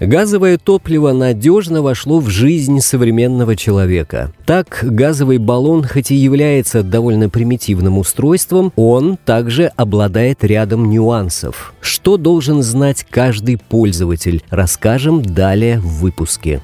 Газовое 0.00 0.58
топливо 0.58 1.12
надежно 1.12 1.80
вошло 1.80 2.18
в 2.18 2.28
жизнь 2.28 2.80
современного 2.80 3.54
человека. 3.54 4.32
Так, 4.44 4.80
газовый 4.82 5.38
баллон, 5.38 5.84
хоть 5.84 6.10
и 6.10 6.16
является 6.16 6.82
довольно 6.82 7.28
примитивным 7.28 7.98
устройством, 7.98 8.72
он 8.74 9.16
также 9.24 9.66
обладает 9.76 10.42
рядом 10.42 10.90
нюансов. 10.90 11.74
Что 11.80 12.16
должен 12.16 12.62
знать 12.62 13.06
каждый 13.08 13.56
пользователь, 13.56 14.42
расскажем 14.50 15.22
далее 15.22 15.78
в 15.78 16.00
выпуске. 16.00 16.60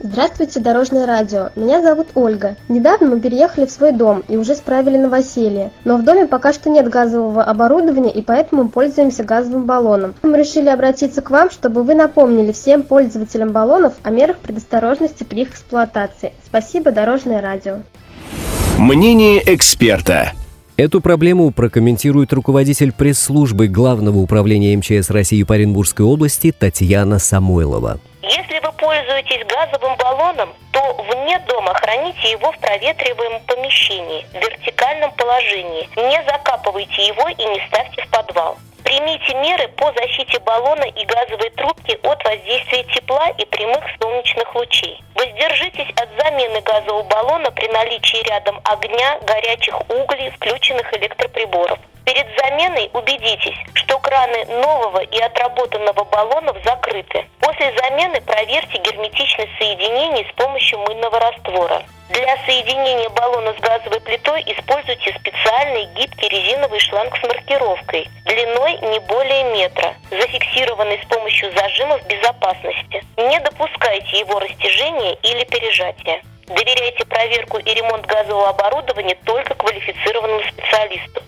Здравствуйте, 0.00 0.60
Дорожное 0.60 1.06
радио. 1.06 1.48
Меня 1.56 1.82
зовут 1.82 2.06
Ольга. 2.14 2.54
Недавно 2.68 3.08
мы 3.08 3.20
переехали 3.20 3.66
в 3.66 3.70
свой 3.72 3.90
дом 3.90 4.22
и 4.28 4.36
уже 4.36 4.54
справили 4.54 4.96
новоселье. 4.96 5.72
Но 5.84 5.96
в 5.96 6.04
доме 6.04 6.28
пока 6.28 6.52
что 6.52 6.70
нет 6.70 6.88
газового 6.88 7.42
оборудования 7.42 8.12
и 8.12 8.22
поэтому 8.22 8.68
пользуемся 8.68 9.24
газовым 9.24 9.66
баллоном. 9.66 10.14
Мы 10.22 10.38
решили 10.38 10.68
обратиться 10.68 11.20
к 11.20 11.30
вам, 11.30 11.50
чтобы 11.50 11.82
вы 11.82 11.96
напомнили 11.96 12.52
всем 12.52 12.84
пользователям 12.84 13.50
баллонов 13.50 13.94
о 14.04 14.10
мерах 14.10 14.38
предосторожности 14.38 15.24
при 15.24 15.42
их 15.42 15.50
эксплуатации. 15.50 16.32
Спасибо, 16.46 16.92
Дорожное 16.92 17.42
радио. 17.42 17.78
Мнение 18.78 19.42
эксперта. 19.52 20.32
Эту 20.76 21.00
проблему 21.00 21.50
прокомментирует 21.50 22.32
руководитель 22.32 22.92
пресс-службы 22.92 23.66
Главного 23.66 24.18
управления 24.18 24.76
МЧС 24.76 25.10
России 25.10 25.42
по 25.42 25.56
Оренбургской 25.56 26.06
области 26.06 26.54
Татьяна 26.56 27.18
Самойлова. 27.18 27.98
Пользуетесь 28.78 29.44
газовым 29.46 29.96
баллоном, 29.96 30.54
то 30.72 30.92
вне 31.02 31.36
дома 31.40 31.74
храните 31.74 32.30
его 32.30 32.52
в 32.52 32.58
проветриваемом 32.58 33.40
помещении, 33.40 34.24
в 34.30 34.34
вертикальном 34.34 35.10
положении. 35.12 35.88
Не 35.96 36.22
закапывайте 36.22 37.06
его 37.06 37.28
и 37.28 37.44
не 37.44 37.66
ставьте 37.66 38.02
в 38.02 38.10
подвал. 38.10 38.56
Примите 38.84 39.34
меры 39.34 39.66
по 39.76 39.92
защите 39.92 40.38
баллона 40.38 40.84
и 40.84 41.04
газовой 41.04 41.50
трубки 41.50 41.98
от 42.04 42.24
воздействия 42.24 42.84
тепла 42.84 43.28
и 43.36 43.44
прямых 43.46 43.84
солнечных 44.00 44.54
лучей. 44.54 45.02
Воздержитесь 45.16 45.90
от 46.00 46.08
замены 46.16 46.60
газового 46.60 47.02
баллона 47.02 47.50
при 47.50 47.66
наличии 47.68 48.22
рядом 48.28 48.60
огня, 48.62 49.18
горячих 49.26 49.78
углей, 49.90 50.30
включенных 50.30 50.94
электроприборов. 50.94 51.80
Перед 52.08 52.26
заменой 52.38 52.88
убедитесь, 52.94 53.58
что 53.74 53.98
краны 53.98 54.46
нового 54.46 55.00
и 55.00 55.20
отработанного 55.20 56.04
баллонов 56.04 56.56
закрыты. 56.64 57.26
После 57.38 57.70
замены 57.76 58.18
проверьте 58.22 58.78
герметичность 58.78 59.52
соединений 59.58 60.26
с 60.26 60.34
помощью 60.34 60.78
мыльного 60.78 61.20
раствора. 61.20 61.82
Для 62.08 62.34
соединения 62.46 63.10
баллона 63.10 63.52
с 63.52 63.60
газовой 63.60 64.00
плитой 64.00 64.42
используйте 64.46 65.14
специальный 65.20 65.84
гибкий 65.96 66.30
резиновый 66.30 66.80
шланг 66.80 67.14
с 67.14 67.22
маркировкой 67.24 68.08
длиной 68.24 68.78
не 68.90 69.00
более 69.00 69.44
метра, 69.52 69.94
зафиксированный 70.10 71.02
с 71.04 71.06
помощью 71.08 71.52
зажимов 71.52 72.06
безопасности. 72.06 73.04
Не 73.18 73.38
допускайте 73.40 74.20
его 74.20 74.38
растяжения 74.38 75.12
или 75.22 75.44
пережатия. 75.44 76.22
Доверяйте 76.46 77.04
проверку 77.04 77.58
и 77.58 77.74
ремонт 77.74 78.06
газового 78.06 78.48
оборудования 78.48 79.18
только 79.26 79.54
квалифицированному 79.54 80.42
специалисту. 80.44 81.22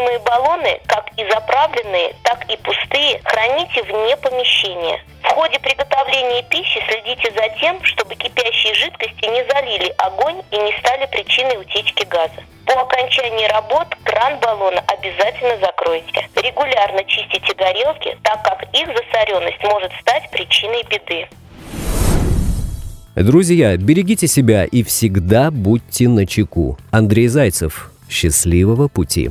Используемые 0.00 0.18
баллоны, 0.20 0.80
как 0.86 1.10
и 1.16 1.28
заправленные, 1.30 2.14
так 2.22 2.44
и 2.48 2.56
пустые, 2.56 3.20
храните 3.24 3.82
вне 3.82 4.16
помещения. 4.16 4.98
В 5.22 5.26
ходе 5.28 5.58
приготовления 5.58 6.42
пищи 6.48 6.80
следите 6.88 7.30
за 7.32 7.48
тем, 7.60 7.82
чтобы 7.84 8.14
кипящие 8.14 8.74
жидкости 8.74 9.24
не 9.26 9.44
залили 9.44 9.92
огонь 9.98 10.40
и 10.50 10.56
не 10.56 10.72
стали 10.78 11.06
причиной 11.12 11.60
утечки 11.60 12.04
газа. 12.04 12.42
По 12.66 12.80
окончании 12.80 13.46
работ 13.48 13.88
кран 14.04 14.38
баллона 14.38 14.82
обязательно 14.86 15.58
закройте. 15.58 16.28
Регулярно 16.36 17.04
чистите 17.04 17.52
горелки, 17.54 18.16
так 18.22 18.42
как 18.42 18.62
их 18.72 18.86
засоренность 18.86 19.62
может 19.64 19.92
стать 20.00 20.30
причиной 20.30 20.82
беды. 20.84 21.28
Друзья, 23.16 23.76
берегите 23.76 24.26
себя 24.26 24.64
и 24.64 24.82
всегда 24.82 25.50
будьте 25.50 26.08
начеку. 26.08 26.78
Андрей 26.90 27.28
Зайцев. 27.28 27.92
Счастливого 28.08 28.88
пути. 28.88 29.30